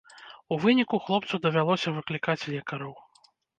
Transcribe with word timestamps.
У 0.55 0.55
выніку 0.63 0.99
хлопцу 1.09 1.35
давялося 1.45 1.95
выклікаць 1.99 2.39
лекараў. 2.55 2.93